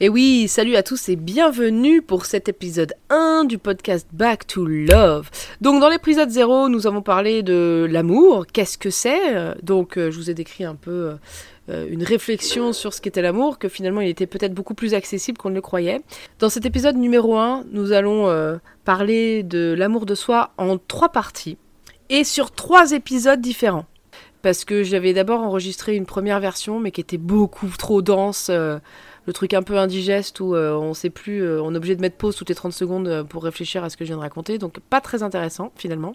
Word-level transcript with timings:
Et 0.00 0.08
oui, 0.08 0.46
salut 0.46 0.76
à 0.76 0.84
tous 0.84 1.08
et 1.08 1.16
bienvenue 1.16 2.02
pour 2.02 2.24
cet 2.24 2.48
épisode 2.48 2.94
1 3.10 3.46
du 3.46 3.58
podcast 3.58 4.06
Back 4.12 4.46
to 4.46 4.64
Love. 4.64 5.28
Donc 5.60 5.80
dans 5.80 5.88
l'épisode 5.88 6.30
0, 6.30 6.68
nous 6.68 6.86
avons 6.86 7.02
parlé 7.02 7.42
de 7.42 7.84
l'amour, 7.90 8.46
qu'est-ce 8.46 8.78
que 8.78 8.90
c'est? 8.90 9.56
Donc 9.64 9.96
euh, 9.96 10.12
je 10.12 10.16
vous 10.16 10.30
ai 10.30 10.34
décrit 10.34 10.62
un 10.62 10.76
peu 10.76 11.16
euh, 11.68 11.88
une 11.90 12.04
réflexion 12.04 12.72
sur 12.72 12.94
ce 12.94 13.00
qu'était 13.00 13.22
l'amour, 13.22 13.58
que 13.58 13.68
finalement 13.68 14.00
il 14.00 14.08
était 14.08 14.28
peut-être 14.28 14.54
beaucoup 14.54 14.74
plus 14.74 14.94
accessible 14.94 15.36
qu'on 15.36 15.50
ne 15.50 15.56
le 15.56 15.62
croyait. 15.62 16.00
Dans 16.38 16.48
cet 16.48 16.64
épisode 16.64 16.96
numéro 16.96 17.36
1, 17.36 17.64
nous 17.72 17.90
allons 17.90 18.28
euh, 18.28 18.58
parler 18.84 19.42
de 19.42 19.74
l'amour 19.76 20.06
de 20.06 20.14
soi 20.14 20.52
en 20.58 20.78
trois 20.78 21.08
parties 21.08 21.58
et 22.08 22.22
sur 22.22 22.52
trois 22.52 22.92
épisodes 22.92 23.40
différents 23.40 23.86
parce 24.42 24.64
que 24.64 24.84
j'avais 24.84 25.12
d'abord 25.12 25.40
enregistré 25.40 25.96
une 25.96 26.06
première 26.06 26.38
version, 26.38 26.78
mais 26.78 26.92
qui 26.92 27.00
était 27.00 27.18
beaucoup 27.18 27.66
trop 27.76 28.02
dense, 28.02 28.52
le 29.28 29.34
truc 29.34 29.52
un 29.52 29.62
peu 29.62 29.76
indigeste 29.76 30.40
où 30.40 30.54
euh, 30.54 30.72
on 30.72 30.94
sait 30.94 31.10
plus, 31.10 31.42
euh, 31.42 31.60
on 31.62 31.74
est 31.74 31.76
obligé 31.76 31.94
de 31.94 32.00
mettre 32.00 32.16
pause 32.16 32.34
toutes 32.34 32.48
les 32.48 32.54
30 32.54 32.72
secondes 32.72 33.08
euh, 33.08 33.24
pour 33.24 33.44
réfléchir 33.44 33.84
à 33.84 33.90
ce 33.90 33.98
que 33.98 34.06
je 34.06 34.08
viens 34.08 34.16
de 34.16 34.22
raconter, 34.22 34.56
donc 34.56 34.80
pas 34.80 35.02
très 35.02 35.22
intéressant 35.22 35.70
finalement. 35.76 36.14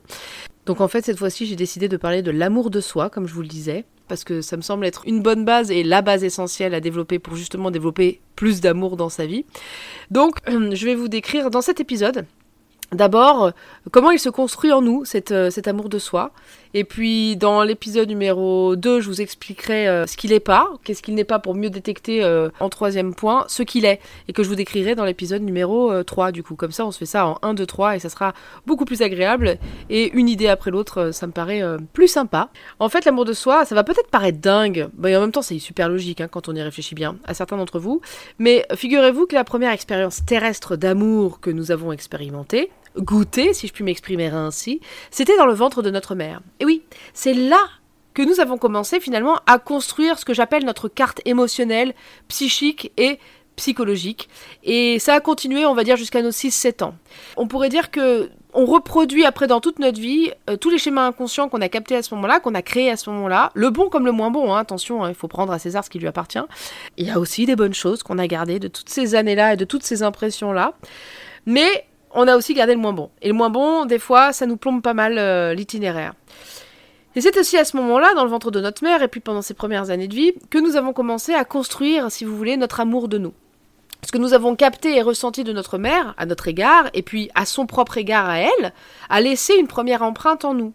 Donc 0.66 0.82
en 0.82 0.88
fait 0.88 1.06
cette 1.06 1.20
fois-ci 1.20 1.46
j'ai 1.46 1.56
décidé 1.56 1.88
de 1.88 1.96
parler 1.96 2.24
de 2.24 2.32
l'amour 2.32 2.72
de 2.72 2.82
soi, 2.82 3.12
comme 3.12 3.28
je 3.28 3.34
vous 3.36 3.44
le 3.44 3.48
disais, 3.48 3.86
parce 4.08 4.24
que 4.24 4.42
ça 4.42 4.58
me 4.58 4.64
semble 4.64 4.88
être 4.88 5.04
une 5.06 5.22
bonne 5.22 5.46
base 5.46 5.70
et 5.70 5.84
la 5.84 6.02
base 6.02 6.24
essentielle 6.24 6.74
à 6.74 6.80
développer 6.80 7.20
pour 7.20 7.36
justement 7.36 7.70
développer 7.70 8.20
plus 8.36 8.62
d'amour 8.62 8.98
dans 8.98 9.10
sa 9.10 9.28
vie. 9.28 9.46
Donc 10.10 10.40
je 10.48 10.84
vais 10.84 10.96
vous 10.96 11.08
décrire 11.08 11.52
dans 11.52 11.62
cet 11.62 11.80
épisode 11.80 12.26
D'abord, 12.94 13.52
comment 13.92 14.12
il 14.12 14.20
se 14.20 14.30
construit 14.30 14.72
en 14.72 14.82
nous, 14.82 15.04
cet 15.04 15.32
amour 15.68 15.90
de 15.90 15.98
soi. 15.98 16.32
Et 16.76 16.84
puis 16.84 17.36
dans 17.38 17.62
l'épisode 17.64 18.10
numéro 18.10 18.76
2, 18.76 19.00
je 19.00 19.08
vous 19.08 19.22
expliquerai 19.22 19.88
euh, 19.88 20.08
ce 20.08 20.18
qu'il 20.18 20.32
n'est 20.32 20.40
pas, 20.40 20.72
qu'est-ce 20.84 21.04
qu'il 21.04 21.14
n'est 21.14 21.24
pas 21.24 21.38
pour 21.38 21.54
mieux 21.54 21.70
détecter 21.70 22.24
euh, 22.24 22.50
en 22.60 22.70
troisième 22.70 23.14
point 23.14 23.46
ce 23.48 23.62
qu'il 23.62 23.86
est, 23.86 24.00
et 24.28 24.34
que 24.34 24.42
je 24.42 24.50
vous 24.50 24.56
décrirai 24.56 24.96
dans 24.96 25.06
l'épisode 25.06 25.44
numéro 25.44 26.04
3 26.04 26.28
euh, 26.28 26.32
du 26.32 26.42
coup. 26.42 26.56
Comme 26.56 26.72
ça, 26.72 26.86
on 26.86 26.92
se 26.92 26.98
fait 26.98 27.06
ça 27.06 27.28
en 27.28 27.38
1, 27.44 27.54
2, 27.54 27.66
3, 27.66 27.96
et 27.98 28.00
ça 28.00 28.10
sera 28.10 28.34
beaucoup 28.66 28.86
plus 28.86 29.04
agréable, 29.04 29.58
et 29.90 30.12
une 30.14 30.28
idée 30.28 30.48
après 30.48 30.72
l'autre, 30.72 31.12
ça 31.12 31.28
me 31.28 31.32
paraît 31.32 31.62
plus 31.94 32.08
sympa. 32.08 32.50
En 32.80 32.90
fait, 32.90 33.06
l'amour 33.06 33.26
de 33.26 33.34
soi, 33.34 33.66
ça 33.66 33.76
va 33.76 33.84
peut-être 33.84 34.10
paraître 34.10 34.40
dingue, 34.40 34.88
et 35.06 35.16
en 35.16 35.22
même 35.22 35.32
temps 35.32 35.42
c'est 35.42 35.60
super 35.60 35.90
logique 35.90 36.22
hein, 36.22 36.28
quand 36.30 36.50
on 36.50 36.56
y 36.56 36.62
réfléchit 36.62 36.96
bien, 36.96 37.18
à 37.26 37.34
certains 37.34 37.58
d'entre 37.58 37.80
vous, 37.80 38.02
mais 38.40 38.66
figurez-vous 38.76 39.28
que 39.28 39.36
la 39.36 39.44
première 39.44 39.72
expérience 39.72 40.26
terrestre 40.26 40.76
d'amour 40.76 41.40
que 41.40 41.52
nous 41.52 41.72
avons 41.72 41.92
expérimentée, 41.92 42.72
goûté, 42.98 43.54
si 43.54 43.68
je 43.68 43.74
puis 43.74 43.84
m'exprimer 43.84 44.28
ainsi, 44.28 44.82
c'était 45.12 45.38
dans 45.38 45.46
le 45.46 45.54
ventre 45.54 45.82
de 45.82 45.90
notre 45.90 46.16
mère. 46.16 46.42
Et 46.60 46.66
oui, 46.66 46.84
c'est 47.14 47.34
là 47.34 47.62
que 48.14 48.22
nous 48.22 48.40
avons 48.40 48.58
commencé 48.58 49.00
finalement 49.00 49.40
à 49.48 49.58
construire 49.60 50.20
ce 50.20 50.26
que 50.26 50.34
j'appelle 50.34 50.66
notre 50.66 50.88
carte 50.88 51.22
émotionnelle, 51.26 51.94
psychique 52.28 52.92
et 52.98 53.20
psychologique. 53.56 54.30
Et 54.64 55.00
ça 55.00 55.14
a 55.14 55.20
continué, 55.20 55.66
on 55.66 55.74
va 55.74 55.84
dire, 55.84 55.96
jusqu'à 55.96 56.22
nos 56.22 56.32
6-7 56.32 56.84
ans. 56.84 56.96
On 57.38 57.48
pourrait 57.48 57.70
dire 57.70 57.92
que 57.92 58.30
on 58.56 58.66
reproduit 58.66 59.26
après 59.26 59.48
dans 59.48 59.60
toute 59.60 59.80
notre 59.80 60.00
vie 60.00 60.32
euh, 60.48 60.58
tous 60.58 60.70
les 60.70 60.78
schémas 60.78 61.08
inconscients 61.08 61.50
qu'on 61.50 61.62
a 61.62 61.70
captés 61.70 61.96
à 61.96 62.04
ce 62.04 62.14
moment-là, 62.14 62.40
qu'on 62.40 62.54
a 62.54 62.62
créés 62.62 62.92
à 62.92 62.98
ce 62.98 63.10
moment-là, 63.10 63.52
le 63.56 63.72
bon 63.72 63.90
comme 63.90 64.06
le 64.06 64.12
moins 64.12 64.30
bon, 64.30 64.54
hein, 64.54 64.60
attention, 64.60 65.04
hein, 65.04 65.10
il 65.10 65.16
faut 65.16 65.28
prendre 65.28 65.52
à 65.52 65.58
César 65.58 65.84
ce 65.84 65.90
qui 65.90 65.98
lui 65.98 66.08
appartient. 66.08 66.40
Il 66.98 67.08
y 67.08 67.10
a 67.10 67.20
aussi 67.20 67.48
des 67.48 67.56
bonnes 67.56 67.74
choses 67.74 68.04
qu'on 68.04 68.20
a 68.20 68.28
gardées 68.28 68.60
de 68.60 68.68
toutes 68.68 68.90
ces 68.90 69.16
années-là 69.16 69.54
et 69.54 69.58
de 69.58 69.66
toutes 69.66 69.84
ces 69.84 70.04
impressions-là. 70.04 70.74
Mais 71.48 71.86
on 72.14 72.28
a 72.28 72.36
aussi 72.36 72.54
gardé 72.54 72.74
le 72.74 72.80
moins 72.80 72.94
bon. 72.94 73.10
Et 73.22 73.28
le 73.28 73.34
moins 73.34 73.50
bon, 73.50 73.86
des 73.86 74.00
fois, 74.00 74.34
ça 74.34 74.46
nous 74.46 74.58
plombe 74.58 74.82
pas 74.82 74.94
mal 74.94 75.18
euh, 75.18 75.54
l'itinéraire. 75.54 76.14
Et 77.16 77.22
c'est 77.22 77.38
aussi 77.38 77.58
à 77.58 77.66
ce 77.66 77.78
moment-là, 77.78 78.14
dans 78.16 78.24
le 78.24 78.30
ventre 78.30 78.50
de 78.50 78.60
notre 78.60 78.84
mère, 78.84 79.04
et 79.04 79.08
puis 79.08 79.20
pendant 79.20 79.42
ces 79.42 79.54
premières 79.54 79.92
années 79.92 80.08
de 80.08 80.16
vie, 80.16 80.34
que 80.50 80.58
nous 80.58 80.76
avons 80.76 80.94
commencé 80.94 81.34
à 81.34 81.46
construire, 81.46 82.12
si 82.12 82.26
vous 82.26 82.36
voulez, 82.36 82.58
notre 82.58 82.80
amour 82.80 83.08
de 83.08 83.18
nous. 83.18 83.34
Ce 84.06 84.12
que 84.12 84.18
nous 84.18 84.34
avons 84.34 84.56
capté 84.56 84.98
et 84.98 85.02
ressenti 85.02 85.44
de 85.44 85.54
notre 85.54 85.78
mère, 85.78 86.14
à 86.18 86.26
notre 86.26 86.48
égard, 86.48 86.90
et 86.94 87.04
puis 87.04 87.30
à 87.36 87.46
son 87.46 87.66
propre 87.66 87.98
égard 87.98 88.28
à 88.28 88.40
elle, 88.40 88.74
a 89.10 89.22
laissé 89.22 89.56
une 89.56 89.68
première 89.68 90.02
empreinte 90.02 90.44
en 90.44 90.54
nous. 90.54 90.74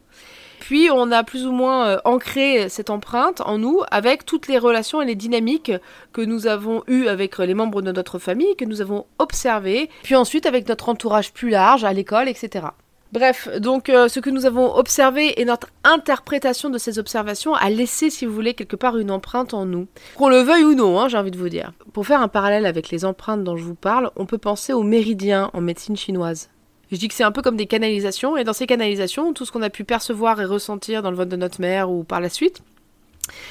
Puis 0.61 0.89
on 0.93 1.11
a 1.13 1.25
plus 1.25 1.47
ou 1.47 1.53
moins 1.53 1.89
euh, 1.89 1.99
ancré 2.05 2.69
cette 2.69 2.91
empreinte 2.91 3.41
en 3.41 3.59
nous 3.59 3.83
avec 3.91 4.25
toutes 4.25 4.49
les 4.49 4.59
relations 4.59 5.01
et 5.03 5.07
les 5.07 5.15
dynamiques 5.15 5.73
que 6.13 6.21
nous 6.21 6.47
avons 6.47 6.83
eues 6.87 7.09
avec 7.09 7.39
les 7.39 7.55
membres 7.55 7.83
de 7.83 7.93
notre 7.93 8.19
famille, 8.19 8.57
que 8.57 8.65
nous 8.65 8.81
avons 8.81 9.07
observées, 9.19 9.91
puis 10.03 10.17
ensuite 10.17 10.47
avec 10.47 10.69
notre 10.69 10.89
entourage 10.89 11.33
plus 11.33 11.51
large, 11.51 11.85
à 11.85 11.93
l'école, 11.93 12.29
etc. 12.29 12.67
Bref, 13.11 13.49
donc 13.59 13.89
euh, 13.89 14.09
ce 14.09 14.21
que 14.21 14.29
nous 14.29 14.45
avons 14.45 14.75
observé 14.75 15.41
et 15.41 15.47
notre 15.47 15.69
interprétation 15.83 16.69
de 16.69 16.77
ces 16.77 16.99
observations 16.99 17.55
a 17.55 17.71
laissé, 17.71 18.11
si 18.11 18.27
vous 18.27 18.35
voulez, 18.35 18.53
quelque 18.53 18.77
part 18.77 18.99
une 18.99 19.11
empreinte 19.11 19.55
en 19.55 19.65
nous. 19.65 19.87
Qu'on 20.17 20.29
le 20.29 20.41
veuille 20.41 20.65
ou 20.65 20.75
non, 20.75 21.01
hein, 21.01 21.09
j'ai 21.09 21.17
envie 21.17 21.31
de 21.31 21.39
vous 21.39 21.49
dire. 21.49 21.73
Pour 21.95 22.07
faire 22.07 22.21
un 22.21 22.29
parallèle 22.29 22.67
avec 22.67 22.91
les 22.91 23.07
empreintes 23.07 23.45
dont 23.45 23.57
je 23.57 23.65
vous 23.65 23.75
parle, 23.75 24.11
on 24.17 24.27
peut 24.27 24.37
penser 24.37 24.75
aux 24.75 24.83
méridiens 24.83 25.51
en 25.55 25.63
médecine 25.63 25.97
chinoise. 25.97 26.51
Je 26.91 26.97
dis 26.97 27.09
que 27.09 27.15
c'est 27.15 27.25
un 27.25 27.33
peu 27.33 27.43
comme 27.43 27.57
des 27.57 27.67
canalisations, 27.67 28.37
et 28.37 28.45
dans 28.45 28.53
ces 28.53 28.67
canalisations, 28.67 29.33
tout 29.33 29.45
ce 29.45 29.53
qu'on 29.53 29.63
a 29.63 29.71
pu 29.71 29.85
percevoir 29.85 30.41
et 30.41 30.45
ressentir 30.45 31.03
dans 31.03 31.11
le 31.11 31.17
vote 31.17 31.29
de 31.29 31.37
notre 31.37 31.61
mère 31.61 31.91
ou 31.91 32.05
par 32.05 32.21
la 32.21 32.29
suite, 32.29 32.63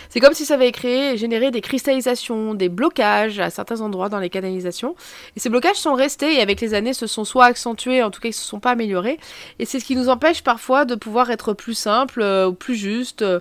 c'est 0.10 0.20
comme 0.20 0.34
si 0.34 0.46
ça 0.46 0.56
avait 0.56 0.72
créé 0.72 1.14
et 1.14 1.18
généré 1.18 1.52
des 1.52 1.62
cristallisations, 1.62 2.54
des 2.54 2.70
blocages 2.70 3.40
à 3.40 3.50
certains 3.50 3.82
endroits 3.82 4.10
dans 4.10 4.20
les 4.20 4.30
canalisations. 4.30 4.96
Et 5.36 5.40
ces 5.40 5.50
blocages 5.50 5.78
sont 5.78 5.94
restés 5.94 6.36
et 6.36 6.42
avec 6.42 6.62
les 6.62 6.74
années 6.74 6.94
se 6.94 7.08
sont 7.08 7.26
soit 7.26 7.46
accentués, 7.46 8.04
en 8.04 8.12
tout 8.12 8.20
cas 8.20 8.30
ils 8.30 8.32
ne 8.32 8.36
se 8.36 8.46
sont 8.46 8.60
pas 8.60 8.72
améliorés. 8.72 9.20
Et 9.60 9.66
c'est 9.66 9.80
ce 9.80 9.86
qui 9.86 9.96
nous 9.96 10.10
empêche 10.10 10.44
parfois 10.44 10.86
de 10.86 10.96
pouvoir 10.96 11.30
être 11.32 11.54
plus 11.54 11.76
simple, 11.76 12.22
euh, 12.22 12.48
ou 12.48 12.54
plus 12.54 12.76
juste, 12.76 13.22
euh, 13.22 13.40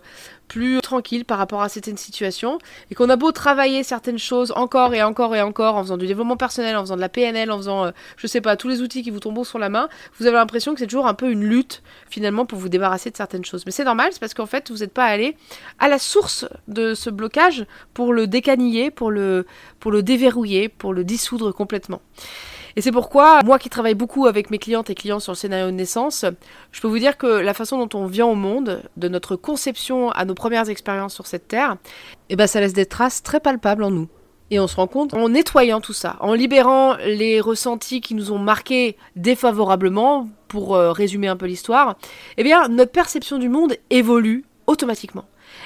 plus 0.49 0.81
tranquille 0.81 1.25
par 1.25 1.39
rapport 1.39 1.63
à 1.63 1.69
certaines 1.69 1.97
situations 1.97 2.59
et 2.91 2.95
qu'on 2.95 3.09
a 3.11 3.17
beau 3.17 3.33
travailler 3.33 3.83
certaines 3.83 4.19
choses 4.19 4.53
encore 4.57 4.95
et 4.95 5.03
encore 5.03 5.35
et 5.35 5.43
encore 5.43 5.77
en 5.77 5.83
faisant 5.83 5.97
du 5.97 6.07
développement 6.07 6.37
personnel, 6.37 6.77
en 6.77 6.81
faisant 6.81 6.97
de 6.97 7.01
la 7.01 7.09
PNL, 7.09 7.51
en 7.51 7.59
faisant, 7.59 7.87
euh, 7.87 7.91
je 8.17 8.27
sais 8.27 8.41
pas, 8.41 8.57
tous 8.57 8.69
les 8.69 8.83
outils 8.83 9.03
qui 9.03 9.11
vous 9.11 9.21
tombent 9.21 9.45
sur 9.45 9.59
la 9.59 9.69
main, 9.69 9.89
vous 10.19 10.27
avez 10.27 10.37
l'impression 10.37 10.75
que 10.75 10.81
c'est 10.81 10.87
toujours 10.87 11.07
un 11.07 11.15
peu 11.15 11.31
une 11.31 11.45
lutte 11.45 11.83
finalement 12.09 12.47
pour 12.47 12.59
vous 12.59 12.69
débarrasser 12.69 13.11
de 13.11 13.17
certaines 13.17 13.45
choses. 13.45 13.65
Mais 13.67 13.73
c'est 13.73 13.85
normal, 13.85 14.09
c'est 14.13 14.21
parce 14.21 14.35
qu'en 14.35 14.47
fait 14.47 14.71
vous 14.71 14.79
n'êtes 14.79 14.93
pas 14.93 15.05
allé 15.07 15.37
à 15.79 15.89
la 15.89 15.99
source 15.99 16.47
de 16.69 16.95
ce 16.95 17.11
blocage 17.11 17.67
pour 17.95 18.13
le 18.13 18.27
décaniller, 18.27 18.91
pour 18.91 19.11
le, 19.11 19.47
pour 19.81 19.91
le 19.91 20.03
déverrouiller, 20.03 20.69
pour 20.69 20.93
le 20.93 21.05
dissoudre 21.05 21.53
complètement. 21.53 22.01
Et 22.77 22.83
c'est 22.83 22.93
pourquoi, 22.93 23.41
moi 23.43 23.59
qui 23.59 23.71
travaille 23.71 23.95
beaucoup 23.95 24.27
avec 24.27 24.51
mes 24.51 24.59
clientes 24.59 24.91
et 24.91 24.95
clients 24.95 25.19
sur 25.19 25.33
le 25.33 25.37
scénario 25.37 25.67
de 25.67 25.71
naissance, 25.71 26.27
je 26.73 26.81
peux 26.83 26.89
vous 26.89 26.99
dire 26.99 27.17
que 27.17 27.27
la 27.27 27.55
façon 27.55 27.85
dont 27.85 27.99
on 27.99 28.05
vient 28.05 28.27
au 28.27 28.35
monde, 28.35 28.83
de 28.99 29.09
notre 29.09 29.35
conception 29.35 30.11
à 30.11 30.27
nos 30.27 30.35
premières 30.35 30.69
expériences 30.69 31.15
sur 31.15 31.27
cette 31.27 31.49
terre, 31.49 31.77
eh 32.29 32.37
ben 32.37 32.47
ça 32.47 32.61
laisse 32.61 32.75
des 32.75 32.85
traces 32.85 33.23
très 33.23 33.41
palpables 33.41 33.83
en 33.83 33.91
nous. 33.91 34.09
Et 34.51 34.61
on 34.61 34.69
se 34.69 34.77
rend 34.77 34.87
compte, 34.87 35.15
en 35.15 35.31
nettoyant 35.31 35.81
tout 35.81 35.95
ça, 35.95 36.17
en 36.21 36.35
libérant 36.35 36.97
les 36.99 37.41
ressentis 37.41 38.03
qui 38.03 38.15
nous 38.15 38.31
ont 38.31 38.39
marqués 38.39 38.97
défavorablement, 39.17 40.29
pour 40.47 40.77
euh, 40.77 40.93
résumer 40.93 41.29
un 41.29 41.37
peu 41.37 41.47
l'histoire, 41.47 41.97
eh 42.37 42.45
bien, 42.45 42.69
notre 42.69 42.93
perception 42.93 43.39
du 43.39 43.49
monde 43.49 43.75
évolue 43.91 44.45
automatiquement. 44.67 45.25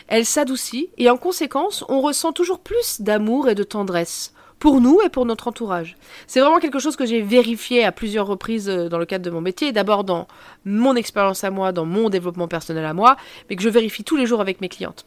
Elle 0.08 0.24
s'adoucit 0.24 0.90
et 0.96 1.10
en 1.10 1.16
conséquence, 1.16 1.84
on 1.88 2.00
ressent 2.00 2.32
toujours 2.32 2.60
plus 2.60 3.00
d'amour 3.00 3.48
et 3.48 3.54
de 3.54 3.62
tendresse 3.62 4.32
pour 4.60 4.80
nous 4.80 5.00
et 5.04 5.08
pour 5.08 5.26
notre 5.26 5.48
entourage. 5.48 5.96
C'est 6.28 6.38
vraiment 6.38 6.60
quelque 6.60 6.78
chose 6.78 6.94
que 6.94 7.06
j'ai 7.06 7.22
vérifié 7.22 7.82
à 7.84 7.90
plusieurs 7.90 8.26
reprises 8.26 8.68
euh, 8.68 8.88
dans 8.88 8.98
le 8.98 9.06
cadre 9.06 9.24
de 9.24 9.30
mon 9.30 9.40
métier, 9.40 9.72
d'abord 9.72 10.04
dans 10.04 10.28
mon 10.64 10.94
expérience 10.94 11.42
à 11.42 11.50
moi, 11.50 11.72
dans 11.72 11.86
mon 11.86 12.10
développement 12.10 12.46
personnel 12.46 12.84
à 12.84 12.94
moi, 12.94 13.16
mais 13.48 13.56
que 13.56 13.62
je 13.62 13.68
vérifie 13.68 14.04
tous 14.04 14.16
les 14.16 14.26
jours 14.26 14.40
avec 14.40 14.60
mes 14.60 14.68
clientes. 14.68 15.06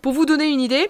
Pour 0.00 0.12
vous 0.12 0.24
donner 0.24 0.48
une 0.48 0.60
idée, 0.60 0.88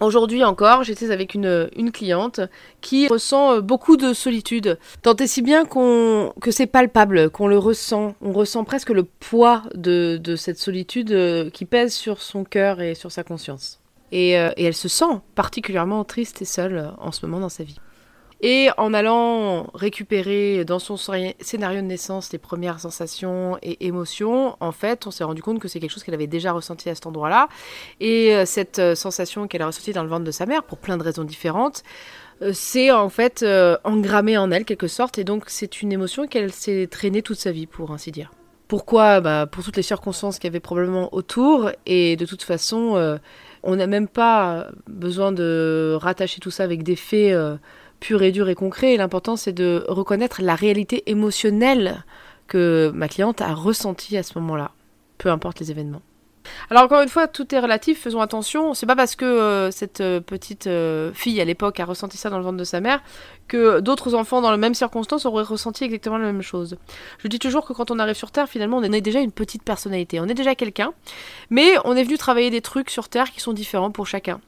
Aujourd'hui 0.00 0.44
encore, 0.44 0.84
j'étais 0.84 1.10
avec 1.10 1.34
une, 1.34 1.68
cliente 1.92 2.40
qui 2.80 3.08
ressent 3.08 3.54
euh, 3.54 3.60
beaucoup 3.60 3.96
de 3.96 4.12
solitude, 4.12 4.78
tant 5.02 5.16
et 5.16 5.26
si 5.26 5.42
bien 5.42 5.64
qu'on 5.64 6.32
que 6.40 6.52
c'est 6.52 6.68
palpable, 6.68 7.30
qu'on 7.30 7.48
le 7.48 7.58
ressent. 7.58 8.14
On 8.22 8.32
ressent 8.32 8.62
presque 8.62 8.90
le 8.90 9.02
poids 9.02 9.64
de, 9.74 10.16
de 10.22 10.36
cette 10.36 10.58
solitude 10.58 11.10
euh, 11.10 11.50
qui 11.50 11.64
pèse 11.64 11.94
sur 11.94 12.22
son 12.22 12.44
cœur 12.44 12.80
et 12.80 12.94
sur 12.94 13.10
sa 13.10 13.24
conscience. 13.24 13.80
Euh, 14.12 14.50
et, 14.56 14.64
elle 14.64 14.74
se 14.74 14.88
sent 14.88 15.20
particulièrement 15.34 16.04
triste 16.04 16.42
et 16.42 16.44
seule 16.44 16.76
euh, 16.76 16.90
en 16.98 17.12
ce 17.12 17.24
moment 17.26 17.40
dans 17.40 17.48
sa 17.48 17.64
vie. 17.64 17.78
Et 18.40 18.68
en 18.76 18.94
allant 18.94 19.66
récupérer 19.74 20.64
dans 20.64 20.78
son 20.78 20.96
scénario 20.96 21.80
de 21.80 21.86
naissance 21.86 22.32
les 22.32 22.38
premières 22.38 22.78
sensations 22.78 23.58
et 23.62 23.84
émotions, 23.86 24.56
en 24.60 24.70
fait, 24.70 25.08
on 25.08 25.10
s'est 25.10 25.24
rendu 25.24 25.42
compte 25.42 25.58
que 25.58 25.66
c'est 25.66 25.80
quelque 25.80 25.90
chose 25.90 26.04
qu'elle 26.04 26.14
avait 26.14 26.28
déjà 26.28 26.52
ressenti 26.52 26.88
à 26.88 26.94
cet 26.94 27.06
endroit-là. 27.06 27.48
Et 27.98 28.34
euh, 28.34 28.44
cette 28.46 28.78
euh, 28.78 28.94
sensation 28.94 29.48
qu'elle 29.48 29.62
a 29.62 29.66
ressentie 29.66 29.92
dans 29.92 30.04
le 30.04 30.08
ventre 30.08 30.24
de 30.24 30.30
sa 30.30 30.46
mère, 30.46 30.62
pour 30.62 30.78
plein 30.78 30.96
de 30.96 31.02
raisons 31.02 31.24
différentes, 31.24 31.82
euh, 32.40 32.52
c'est 32.54 32.92
en 32.92 33.08
fait 33.08 33.44
engrammé 33.82 34.38
en 34.38 34.52
elle 34.52 34.64
quelque 34.64 34.86
sorte 34.86 35.18
et 35.18 35.24
donc 35.24 35.44
c'est 35.48 35.82
une 35.82 35.90
émotion 35.90 36.28
qu'elle 36.28 36.52
s'est 36.52 36.86
traînée 36.88 37.22
toute 37.22 37.38
sa 37.38 37.50
vie 37.50 37.66
pour 37.66 37.90
ainsi 37.90 38.12
dire. 38.12 38.30
Pourquoi? 38.68 39.20
Bah, 39.20 39.46
Pour 39.46 39.64
toutes 39.64 39.76
les 39.76 39.82
circonstances 39.82 40.38
qu'il 40.38 40.46
y 40.46 40.52
avait 40.52 40.60
probablement 40.60 41.12
autour 41.12 41.72
et 41.86 42.14
de 42.16 42.26
toute 42.26 42.42
façon 42.42 43.18
on 43.62 43.76
n'a 43.76 43.86
même 43.86 44.08
pas 44.08 44.68
besoin 44.86 45.32
de 45.32 45.96
rattacher 46.00 46.40
tout 46.40 46.50
ça 46.50 46.64
avec 46.64 46.82
des 46.82 46.96
faits 46.96 47.36
pur 48.00 48.22
et 48.22 48.32
dur 48.32 48.48
et 48.48 48.54
concret. 48.54 48.96
L'important, 48.96 49.36
c'est 49.36 49.52
de 49.52 49.84
reconnaître 49.88 50.42
la 50.42 50.54
réalité 50.54 51.10
émotionnelle 51.10 52.04
que 52.46 52.90
ma 52.94 53.08
cliente 53.08 53.40
a 53.40 53.54
ressentie 53.54 54.16
à 54.16 54.22
ce 54.22 54.38
moment-là, 54.38 54.72
peu 55.18 55.30
importe 55.30 55.60
les 55.60 55.70
événements. 55.70 56.02
Alors 56.70 56.84
encore 56.84 57.02
une 57.02 57.08
fois, 57.08 57.28
tout 57.28 57.54
est 57.54 57.58
relatif, 57.58 58.00
faisons 58.00 58.20
attention. 58.20 58.74
C'est 58.74 58.86
pas 58.86 58.96
parce 58.96 59.16
que 59.16 59.24
euh, 59.24 59.70
cette 59.70 60.00
euh, 60.00 60.20
petite 60.20 60.66
euh, 60.66 61.12
fille 61.12 61.40
à 61.40 61.44
l'époque 61.44 61.80
a 61.80 61.84
ressenti 61.84 62.16
ça 62.16 62.30
dans 62.30 62.38
le 62.38 62.44
ventre 62.44 62.56
de 62.56 62.64
sa 62.64 62.80
mère 62.80 63.02
que 63.46 63.80
d'autres 63.80 64.14
enfants 64.14 64.42
dans 64.42 64.52
les 64.52 64.58
mêmes 64.58 64.74
circonstances 64.74 65.24
auraient 65.24 65.42
ressenti 65.42 65.84
exactement 65.84 66.18
la 66.18 66.26
même 66.26 66.42
chose. 66.42 66.76
Je 67.18 67.28
dis 67.28 67.38
toujours 67.38 67.66
que 67.66 67.72
quand 67.72 67.90
on 67.90 67.98
arrive 67.98 68.16
sur 68.16 68.30
Terre, 68.30 68.48
finalement, 68.48 68.76
on 68.76 68.82
est 68.82 69.00
déjà 69.00 69.20
une 69.20 69.32
petite 69.32 69.62
personnalité, 69.62 70.20
on 70.20 70.26
est 70.26 70.34
déjà 70.34 70.54
quelqu'un, 70.54 70.92
mais 71.48 71.76
on 71.84 71.96
est 71.96 72.04
venu 72.04 72.18
travailler 72.18 72.50
des 72.50 72.60
trucs 72.60 72.90
sur 72.90 73.08
Terre 73.08 73.30
qui 73.30 73.40
sont 73.40 73.54
différents 73.54 73.90
pour 73.90 74.06
chacun. 74.06 74.40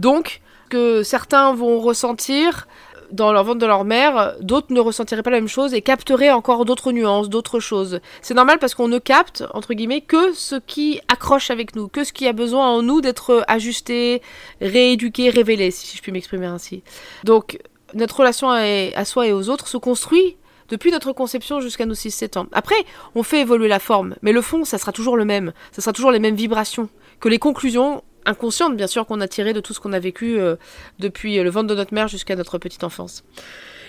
Donc, 0.00 0.40
que 0.72 1.02
certains 1.02 1.52
vont 1.52 1.80
ressentir 1.80 2.66
dans 3.10 3.30
leur 3.30 3.44
ventre 3.44 3.58
de 3.58 3.66
leur 3.66 3.84
mère, 3.84 4.36
d'autres 4.40 4.72
ne 4.72 4.80
ressentiraient 4.80 5.22
pas 5.22 5.28
la 5.28 5.36
même 5.36 5.48
chose 5.48 5.74
et 5.74 5.82
capteraient 5.82 6.30
encore 6.30 6.64
d'autres 6.64 6.92
nuances, 6.92 7.28
d'autres 7.28 7.60
choses. 7.60 8.00
C'est 8.22 8.32
normal 8.32 8.58
parce 8.58 8.74
qu'on 8.74 8.88
ne 8.88 8.98
capte, 8.98 9.44
entre 9.52 9.74
guillemets, 9.74 10.00
que 10.00 10.32
ce 10.32 10.54
qui 10.54 10.98
accroche 11.08 11.50
avec 11.50 11.76
nous, 11.76 11.88
que 11.88 12.04
ce 12.04 12.14
qui 12.14 12.26
a 12.26 12.32
besoin 12.32 12.70
en 12.70 12.80
nous 12.80 13.02
d'être 13.02 13.44
ajusté, 13.48 14.22
rééduqué, 14.62 15.28
révélé, 15.28 15.70
si 15.70 15.94
je 15.94 16.00
puis 16.00 16.10
m'exprimer 16.10 16.46
ainsi. 16.46 16.82
Donc, 17.24 17.58
notre 17.92 18.20
relation 18.20 18.48
à, 18.48 19.04
soi 19.04 19.26
et 19.26 19.32
aux 19.34 19.50
autres 19.50 19.68
se 19.68 19.76
construit 19.76 20.38
depuis 20.70 20.90
notre 20.90 21.12
conception 21.12 21.60
jusqu'à 21.60 21.84
nos 21.84 21.92
6-7 21.92 22.38
ans. 22.38 22.46
Après, 22.52 22.82
on 23.14 23.22
fait 23.22 23.42
évoluer 23.42 23.68
la 23.68 23.78
forme, 23.78 24.14
mais 24.22 24.32
le 24.32 24.40
fond, 24.40 24.64
ça 24.64 24.78
sera 24.78 24.90
toujours 24.90 25.18
le 25.18 25.26
même. 25.26 25.52
Ça 25.72 25.82
sera 25.82 25.92
toujours 25.92 26.12
les 26.12 26.18
mêmes 26.18 26.34
vibrations. 26.34 26.88
Que 27.20 27.28
les 27.28 27.38
conclusions 27.38 28.02
inconsciente, 28.26 28.76
bien 28.76 28.86
sûr, 28.86 29.06
qu'on 29.06 29.20
a 29.20 29.28
tiré 29.28 29.52
de 29.52 29.60
tout 29.60 29.74
ce 29.74 29.80
qu'on 29.80 29.92
a 29.92 29.98
vécu 29.98 30.38
euh, 30.38 30.56
depuis 30.98 31.42
le 31.42 31.50
ventre 31.50 31.68
de 31.68 31.74
notre 31.74 31.94
mère 31.94 32.08
jusqu'à 32.08 32.36
notre 32.36 32.58
petite 32.58 32.84
enfance. 32.84 33.24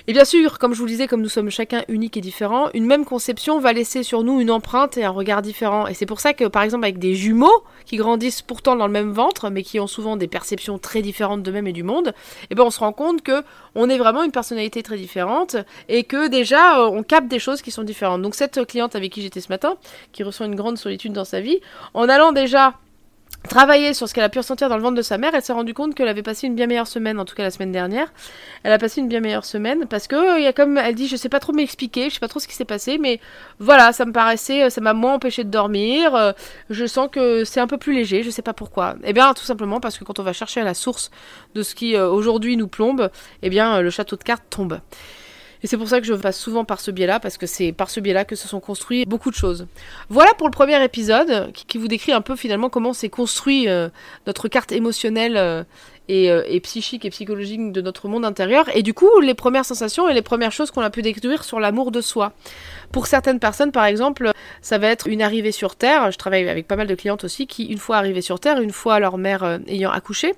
Et 0.06 0.12
bien 0.12 0.26
sûr, 0.26 0.60
comme 0.60 0.74
je 0.74 0.80
vous 0.80 0.86
le 0.86 0.92
disais, 0.92 1.08
comme 1.08 1.22
nous 1.22 1.30
sommes 1.30 1.50
chacun 1.50 1.84
unique 1.88 2.18
et 2.18 2.22
différent, 2.22 2.70
une 2.74 2.86
même 2.86 3.06
conception 3.06 3.60
va 3.60 3.72
laisser 3.72 4.04
sur 4.04 4.22
nous 4.24 4.42
une 4.42 4.52
empreinte 4.52 4.98
et 4.98 5.06
un 5.06 5.12
regard 5.12 5.42
différent. 5.42 5.88
Et 5.88 5.94
c'est 5.94 6.06
pour 6.06 6.20
ça 6.20 6.34
que, 6.34 6.44
par 6.44 6.62
exemple, 6.62 6.84
avec 6.84 7.00
des 7.00 7.16
jumeaux 7.16 7.64
qui 7.86 7.96
grandissent 7.96 8.42
pourtant 8.42 8.76
dans 8.76 8.86
le 8.86 8.92
même 8.92 9.12
ventre, 9.12 9.50
mais 9.50 9.64
qui 9.64 9.80
ont 9.80 9.88
souvent 9.88 10.18
des 10.18 10.28
perceptions 10.28 10.78
très 10.78 11.02
différentes 11.02 11.42
d'eux-mêmes 11.42 11.68
et 11.68 11.72
du 11.72 11.84
monde, 11.84 12.14
eh 12.50 12.56
ben 12.56 12.66
on 12.66 12.70
se 12.70 12.80
rend 12.80 12.92
compte 12.92 13.22
que 13.22 13.44
on 13.76 13.90
est 13.90 13.98
vraiment 13.98 14.24
une 14.24 14.34
personnalité 14.34 14.84
très 14.84 14.98
différente 14.98 15.56
et 15.88 16.04
que 16.04 16.28
déjà 16.28 16.82
euh, 16.82 16.90
on 16.90 17.04
capte 17.04 17.30
des 17.30 17.40
choses 17.40 17.62
qui 17.62 17.72
sont 17.72 17.84
différentes. 17.84 18.22
Donc 18.22 18.36
cette 18.36 18.66
cliente 18.66 18.98
avec 18.98 19.14
qui 19.14 19.22
j'étais 19.22 19.40
ce 19.40 19.50
matin, 19.50 19.78
qui 20.12 20.24
ressent 20.24 20.44
une 20.44 20.56
grande 20.56 20.78
solitude 20.78 21.14
dans 21.14 21.24
sa 21.24 21.40
vie, 21.40 21.60
en 21.94 22.10
allant 22.10 22.34
déjà 22.34 22.74
travailler 23.48 23.94
sur 23.94 24.08
ce 24.08 24.14
qu'elle 24.14 24.24
a 24.24 24.30
pu 24.30 24.40
ressentir 24.40 24.70
dans 24.70 24.78
le 24.78 24.82
ventre 24.82 24.96
de 24.96 25.02
sa 25.02 25.18
mère, 25.18 25.32
elle 25.34 25.42
s'est 25.42 25.54
rendue 25.54 25.74
compte 25.74 25.96
qu'elle 25.96 26.08
avait 26.08 26.24
passé 26.24 26.48
une 26.48 26.56
bien 26.56 26.68
meilleure 26.68 26.88
semaine, 26.88 27.20
en 27.20 27.26
tout 27.26 27.36
cas 27.36 27.44
la 27.44 27.52
semaine 27.52 27.72
dernière. 27.72 28.12
Elle 28.64 28.72
a 28.72 28.78
passé 28.78 29.02
une 29.02 29.08
bien 29.08 29.20
meilleure 29.20 29.46
semaine 29.46 29.86
parce 29.88 30.08
que 30.08 30.42
y 30.42 30.48
a 30.48 30.54
comme 30.54 30.78
elle 30.78 30.96
dit, 30.96 31.08
je 31.08 31.16
sais 31.16 31.30
pas 31.30 31.40
trop 31.40 31.54
m'expliquer, 31.54 32.10
je 32.10 32.16
sais 32.16 32.20
pas 32.20 32.28
trop 32.28 32.40
ce 32.40 32.48
qui 32.48 32.56
s'est 32.56 32.66
passé, 32.66 32.98
mais 32.98 33.20
voilà, 33.60 33.92
ça 33.94 34.06
me 34.06 34.12
paraissait, 34.12 34.70
ça 34.70 34.82
m'a 34.82 34.94
moins 34.94 35.16
empêché 35.16 35.44
de 35.44 35.50
dormir. 35.50 36.16
Euh, 36.16 36.32
je 36.70 36.86
sens 36.86 37.10
que 37.12 37.44
c'est 37.44 37.60
un 37.60 37.68
peu 37.68 37.78
plus 37.78 37.94
léger, 37.94 38.24
je 38.24 38.30
sais 38.30 38.42
pas 38.42 38.54
pourquoi. 38.54 38.96
Eh 39.04 39.14
bien, 39.14 39.34
tout 39.34 39.46
simplement 39.46 39.80
parce 39.80 39.98
que 39.98 40.04
quand 40.04 40.20
on 40.20 40.24
va 40.24 40.34
chercher 40.34 40.62
à 40.62 40.64
la 40.64 40.74
source 40.74 41.12
de 41.54 41.64
ce 41.64 41.76
qui 41.76 41.96
euh, 41.96 42.10
aujourd'hui 42.10 42.58
nous 42.58 42.68
plombe, 42.68 43.10
eh 43.42 43.50
bien, 43.50 43.82
le 43.82 43.90
château 43.90 44.16
de 44.16 44.24
cartes 44.24 44.46
tombe. 44.50 44.80
Et 45.64 45.68
c'est 45.68 45.78
pour 45.78 45.88
ça 45.88 46.02
que 46.02 46.06
je 46.06 46.14
passe 46.14 46.38
souvent 46.38 46.66
par 46.66 46.82
ce 46.82 46.92
biais-là, 46.92 47.22
parce 47.22 47.38
que 47.38 47.48
c'est 47.48 47.72
par 47.72 47.90
ce 47.90 48.02
biais-là 48.02 48.26
que 48.26 48.36
se 48.36 48.50
sont 48.50 48.60
construits 48.60 49.06
beaucoup 49.06 49.32
de 49.32 49.36
choses. 49.36 49.66
Voilà 50.10 50.34
pour 50.38 50.48
le 50.48 50.52
premier 50.52 50.84
épisode, 50.84 51.52
qui, 51.54 51.78
vous 51.78 51.88
décrit 51.88 52.12
un 52.12 52.20
peu 52.20 52.36
finalement 52.36 52.70
comment 52.70 52.92
s'est 52.92 53.10
construit 53.10 53.70
euh, 53.70 53.88
notre 54.28 54.50
carte 54.50 54.74
émotionnelle 54.74 55.38
euh, 55.38 55.64
euh, 56.12 56.44
et, 56.48 56.60
psychique 56.60 57.06
et 57.06 57.10
psychologique 57.10 57.72
de 57.72 57.80
notre 57.80 58.10
monde 58.10 58.26
intérieur. 58.26 58.66
Et 58.76 58.84
du 58.84 58.94
coup, 58.94 59.22
les 59.22 59.34
premières 59.34 59.64
sensations 59.64 60.10
et 60.10 60.14
les 60.14 60.22
premières 60.22 60.52
choses 60.52 60.70
qu'on 60.70 60.82
a 60.82 60.90
pu 60.90 61.02
découvrir 61.02 61.46
sur 61.46 61.62
l'amour 61.62 61.92
de 61.92 62.02
soi. 62.02 62.34
Pour 62.92 63.08
certaines 63.08 63.40
personnes, 63.40 63.72
par 63.72 63.86
exemple, 63.86 64.32
ça 64.62 64.78
va 64.78 64.88
être 64.88 65.08
une 65.08 65.22
arrivée 65.22 65.54
sur 65.54 65.78
Terre. 65.78 66.12
Je 66.12 66.18
travaille 66.18 66.50
avec 66.50 66.68
pas 66.68 66.76
mal 66.76 66.88
de 66.88 66.96
clientes 66.96 67.24
aussi 67.24 67.48
qui, 67.48 67.66
une 67.66 67.78
fois 67.78 67.96
arrivées 67.98 68.22
sur 68.22 68.42
Terre, 68.42 68.60
une 68.60 68.72
fois 68.72 69.00
leur 69.00 69.18
mère 69.18 69.60
ayant 69.68 69.92
accouché, 69.92 70.34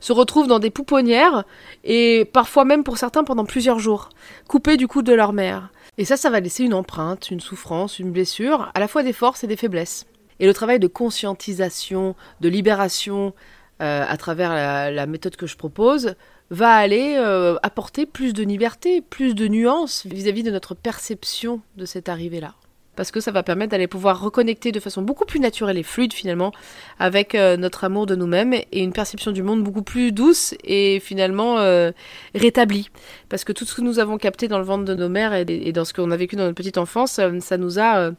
se 0.00 0.12
retrouvent 0.12 0.46
dans 0.46 0.58
des 0.58 0.70
pouponnières 0.70 1.44
et 1.84 2.24
parfois 2.32 2.64
même 2.64 2.84
pour 2.84 2.98
certains 2.98 3.24
pendant 3.24 3.44
plusieurs 3.44 3.78
jours, 3.78 4.08
coupés 4.48 4.76
du 4.76 4.88
coup 4.88 5.02
de 5.02 5.12
leur 5.12 5.32
mère. 5.32 5.70
Et 5.98 6.04
ça, 6.04 6.16
ça 6.16 6.30
va 6.30 6.40
laisser 6.40 6.64
une 6.64 6.74
empreinte, 6.74 7.30
une 7.30 7.40
souffrance, 7.40 7.98
une 7.98 8.10
blessure, 8.10 8.70
à 8.74 8.80
la 8.80 8.88
fois 8.88 9.02
des 9.02 9.12
forces 9.12 9.44
et 9.44 9.46
des 9.46 9.56
faiblesses. 9.56 10.06
Et 10.38 10.46
le 10.46 10.54
travail 10.54 10.78
de 10.78 10.86
conscientisation, 10.86 12.14
de 12.40 12.48
libération 12.48 13.34
euh, 13.82 14.04
à 14.06 14.16
travers 14.16 14.52
la, 14.90 15.06
méthode 15.06 15.36
que 15.36 15.46
je 15.46 15.56
propose 15.56 16.14
va 16.50 16.72
aller 16.74 17.16
euh, 17.18 17.56
apporter 17.62 18.06
plus 18.06 18.32
de 18.32 18.42
liberté, 18.42 19.00
plus 19.02 19.34
de 19.34 19.48
nuances 19.48 20.06
vis 20.06 20.28
à 20.28 20.32
-vis 20.32 20.42
de 20.42 20.50
notre 20.50 20.74
perception 20.74 21.60
de 21.76 21.84
cette 21.84 22.08
arrivée-là 22.08 22.54
parce 22.96 23.10
que 23.10 23.20
ça 23.20 23.30
va 23.30 23.42
permettre 23.42 23.70
d'aller 23.70 23.86
pouvoir 23.86 24.20
reconnecter 24.20 24.72
de 24.72 24.80
façon 24.80 25.02
beaucoup 25.02 25.24
plus 25.24 25.40
naturelle 25.40 25.78
et 25.78 25.82
fluide 25.82 26.12
finalement 26.12 26.52
avec 26.98 27.34
euh, 27.34 27.56
notre 27.56 27.84
amour 27.84 28.06
de 28.06 28.14
nous-mêmes 28.14 28.52
et 28.54 28.82
une 28.82 28.92
perception 28.92 29.30
du 29.32 29.42
monde 29.42 29.62
beaucoup 29.62 29.82
plus 29.82 30.12
douce 30.12 30.54
et 30.64 31.00
finalement 31.00 31.58
euh, 31.58 31.92
rétablie. 32.34 32.90
Parce 33.28 33.44
que 33.44 33.52
tout 33.52 33.64
ce 33.64 33.74
que 33.74 33.80
nous 33.80 33.98
avons 33.98 34.18
capté 34.18 34.48
dans 34.48 34.58
le 34.58 34.64
ventre 34.64 34.84
de 34.84 34.94
nos 34.94 35.08
mères 35.08 35.32
et, 35.34 35.72
dans 35.72 35.84
ce 35.84 35.94
qu'on 35.94 36.10
a 36.10 36.16
vécu 36.16 36.36
dans 36.36 36.44
notre 36.44 36.56
petite 36.56 36.78
enfance, 36.78 37.18
euh, 37.18 37.38
ça 37.40 37.56
nous 37.56 37.78
a 37.78 38.10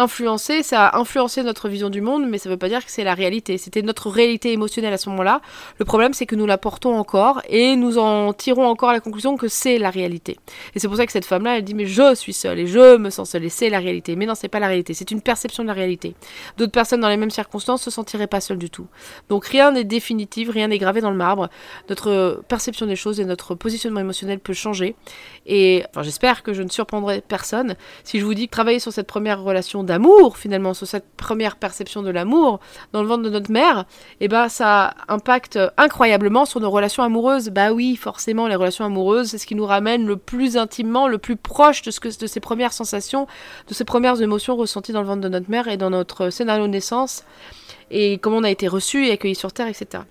influencé, 0.00 0.62
ça 0.62 0.86
a 0.86 0.98
influencé 0.98 1.42
notre 1.42 1.68
vision 1.68 1.90
du 1.90 2.00
monde, 2.00 2.26
mais 2.28 2.38
ça 2.38 2.48
ne 2.48 2.54
veut 2.54 2.58
pas 2.58 2.68
dire 2.68 2.84
que 2.84 2.90
c'est 2.90 3.04
la 3.04 3.14
réalité. 3.14 3.58
C'était 3.58 3.82
notre 3.82 4.10
réalité 4.10 4.52
émotionnelle 4.52 4.92
à 4.92 4.98
ce 4.98 5.08
moment-là. 5.10 5.40
Le 5.78 5.84
problème, 5.84 6.12
c'est 6.12 6.26
que 6.26 6.36
nous 6.36 6.46
la 6.46 6.58
portons 6.58 6.94
encore 6.94 7.42
et 7.48 7.76
nous 7.76 7.98
en 7.98 8.32
tirons 8.32 8.66
encore 8.66 8.92
la 8.92 9.00
conclusion 9.00 9.36
que 9.36 9.48
c'est 9.48 9.78
la 9.78 9.90
réalité. 9.90 10.38
Et 10.74 10.78
c'est 10.78 10.88
pour 10.88 10.96
ça 10.96 11.06
que 11.06 11.12
cette 11.12 11.24
femme-là, 11.24 11.58
elle 11.58 11.64
dit 11.64 11.74
mais 11.74 11.86
je 11.86 12.14
suis 12.14 12.32
seule 12.32 12.58
et 12.58 12.66
je 12.66 12.96
me 12.96 13.10
sens 13.10 13.30
seule 13.30 13.44
et 13.44 13.48
c'est 13.48 13.70
la 13.70 13.78
réalité. 13.78 14.16
Mais 14.16 14.26
non, 14.26 14.34
c'est 14.34 14.48
pas 14.48 14.60
la 14.60 14.68
réalité. 14.68 14.94
C'est 14.94 15.10
une 15.10 15.20
perception 15.20 15.62
de 15.62 15.68
la 15.68 15.74
réalité. 15.74 16.14
D'autres 16.56 16.72
personnes 16.72 17.00
dans 17.00 17.08
les 17.08 17.16
mêmes 17.16 17.30
circonstances 17.30 17.82
se 17.82 17.90
sentiraient 17.90 18.26
pas 18.26 18.40
seules 18.40 18.58
du 18.58 18.70
tout. 18.70 18.86
Donc 19.28 19.46
rien 19.46 19.72
n'est 19.72 19.84
définitif, 19.84 20.50
rien 20.50 20.68
n'est 20.68 20.78
gravé 20.78 21.00
dans 21.00 21.10
le 21.10 21.16
marbre. 21.16 21.48
Notre 21.88 22.42
perception 22.48 22.86
des 22.86 22.96
choses 22.96 23.20
et 23.20 23.24
notre 23.24 23.54
positionnement 23.54 24.00
émotionnel 24.00 24.38
peut 24.38 24.52
changer. 24.52 24.96
Et 25.46 25.84
j'espère 26.02 26.42
que 26.42 26.52
je 26.52 26.62
ne 26.62 26.68
surprendrai 26.68 27.22
personne 27.26 27.76
si 28.04 28.18
je 28.18 28.24
vous 28.24 28.34
dis 28.34 28.46
que 28.46 28.52
travailler 28.52 28.78
sur 28.78 28.92
cette 28.92 29.06
première 29.06 29.42
relation 29.42 29.82
d'amour, 29.86 30.36
finalement, 30.36 30.74
sur 30.74 30.86
cette 30.86 31.06
première 31.16 31.56
perception 31.56 32.02
de 32.02 32.10
l'amour 32.10 32.60
dans 32.92 33.02
le 33.02 33.08
ventre 33.08 33.22
de 33.22 33.30
notre 33.30 33.50
mère, 33.50 33.86
et 34.20 34.26
eh 34.26 34.28
ben 34.28 34.48
ça 34.48 34.94
impacte 35.08 35.58
incroyablement 35.76 36.44
sur 36.44 36.60
nos 36.60 36.70
relations 36.70 37.02
amoureuses. 37.02 37.48
Bah 37.48 37.72
oui, 37.72 37.96
forcément, 37.96 38.48
les 38.48 38.56
relations 38.56 38.84
amoureuses, 38.84 39.28
c'est 39.28 39.38
ce 39.38 39.46
qui 39.46 39.54
nous 39.54 39.66
ramène 39.66 40.06
le 40.06 40.16
plus 40.16 40.56
intimement, 40.56 41.08
le 41.08 41.18
plus 41.18 41.36
proche 41.36 41.82
de, 41.82 41.90
ce 41.90 42.00
que, 42.00 42.08
de 42.08 42.26
ces 42.26 42.40
premières 42.40 42.72
sensations, 42.72 43.26
de 43.68 43.74
ces 43.74 43.84
premières 43.84 44.20
émotions 44.20 44.56
ressenties 44.56 44.92
dans 44.92 45.00
le 45.00 45.06
ventre 45.06 45.22
de 45.22 45.28
notre 45.28 45.50
mère 45.50 45.68
et 45.68 45.76
dans 45.76 45.90
notre 45.90 46.30
scénario 46.30 46.66
de 46.66 46.72
naissance, 46.72 47.24
et 47.90 48.18
comment 48.18 48.38
on 48.38 48.44
a 48.44 48.50
été 48.50 48.68
reçu 48.68 49.06
et 49.06 49.12
accueilli 49.12 49.34
sur 49.34 49.52
Terre, 49.52 49.68
etc. 49.68 50.02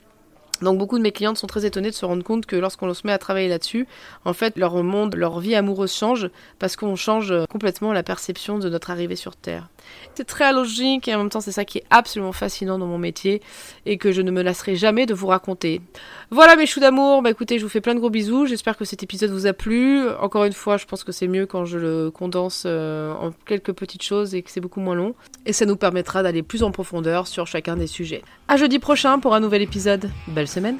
Donc 0.62 0.78
beaucoup 0.78 0.98
de 0.98 1.04
mes 1.04 1.12
clientes 1.12 1.38
sont 1.38 1.48
très 1.48 1.66
étonnées 1.66 1.90
de 1.90 1.96
se 1.96 2.06
rendre 2.06 2.24
compte 2.24 2.46
que 2.46 2.56
lorsqu'on 2.56 2.94
se 2.94 3.06
met 3.06 3.14
à 3.14 3.18
travailler 3.18 3.50
là-dessus, 3.50 3.88
en 4.24 4.34
fait 4.34 4.58
leur 4.58 4.82
monde, 4.84 5.16
leur 5.16 5.40
vie 5.40 5.56
amoureuse 5.56 5.94
change 5.94 6.30
parce 6.60 6.76
qu'on 6.76 6.96
change 6.96 7.34
complètement 7.50 7.94
la 7.94 8.04
perception 8.04 8.60
de 8.60 8.70
notre 8.70 8.92
arrivée 8.92 9.16
sur 9.16 9.36
Terre. 9.36 9.68
C'est 10.16 10.26
très 10.26 10.54
logique 10.54 11.08
et 11.08 11.16
en 11.16 11.20
même 11.20 11.30
temps 11.30 11.42
c'est 11.42 11.52
ça 11.52 11.66
qui 11.66 11.80
est 11.80 11.84
absolument 11.90 12.32
fascinant 12.32 12.80
dans 12.80 12.88
mon 12.88 12.98
métier 12.98 13.42
et 13.86 13.98
que 13.98 14.12
je 14.12 14.22
ne 14.22 14.32
me 14.32 14.42
lasserai 14.42 14.76
jamais 14.76 15.06
de 15.06 15.14
vous 15.14 15.28
raconter. 15.28 15.82
Voilà 16.32 16.56
mes 16.56 16.66
choux 16.66 16.80
d'amour, 16.80 17.22
bah 17.22 17.30
écoutez 17.30 17.60
je 17.60 17.64
vous 17.64 17.70
fais 17.70 17.82
plein 17.82 17.96
de 17.96 18.00
gros 18.00 18.10
bisous, 18.10 18.46
j'espère 18.46 18.78
que 18.78 18.86
cet 18.86 19.04
épisode 19.04 19.32
vous 19.32 19.46
a 19.48 19.54
plu. 19.54 20.08
Encore 20.20 20.46
une 20.46 20.54
fois 20.54 20.78
je 20.78 20.86
pense 20.86 21.04
que 21.04 21.12
c'est 21.12 21.28
mieux 21.28 21.46
quand 21.46 21.66
je 21.66 21.78
le 21.78 22.12
condense 22.12 22.64
euh, 22.66 23.14
en 23.14 23.32
quelques 23.46 23.74
petites 23.74 24.04
choses 24.04 24.36
et 24.36 24.42
que 24.42 24.52
c'est 24.52 24.62
beaucoup 24.62 24.80
moins 24.80 24.96
long. 24.96 25.16
Et 25.46 25.54
ça 25.54 25.66
nous 25.66 25.76
permettra 25.78 26.24
d'aller 26.24 26.44
plus 26.44 26.64
en 26.64 26.72
profondeur 26.72 27.28
sur 27.28 27.48
chacun 27.48 27.78
des 27.78 27.88
sujets. 27.88 28.22
À 28.48 28.58
jeudi 28.58 28.80
prochain 28.80 29.20
pour 29.20 29.36
un 29.36 29.40
nouvel 29.40 29.62
épisode. 29.62 30.10
Belle 30.28 30.48
semaine 30.48 30.78